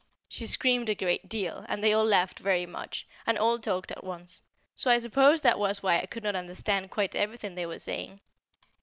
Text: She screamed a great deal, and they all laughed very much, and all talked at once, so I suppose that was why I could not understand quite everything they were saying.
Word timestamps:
She 0.27 0.47
screamed 0.47 0.89
a 0.89 0.95
great 0.95 1.29
deal, 1.29 1.63
and 1.69 1.83
they 1.83 1.93
all 1.93 2.03
laughed 2.03 2.39
very 2.39 2.65
much, 2.65 3.05
and 3.27 3.37
all 3.37 3.59
talked 3.59 3.91
at 3.91 4.03
once, 4.03 4.41
so 4.73 4.89
I 4.89 4.97
suppose 4.97 5.41
that 5.43 5.59
was 5.59 5.83
why 5.83 5.99
I 5.99 6.07
could 6.07 6.23
not 6.23 6.35
understand 6.35 6.89
quite 6.89 7.13
everything 7.15 7.53
they 7.53 7.67
were 7.67 7.77
saying. 7.77 8.19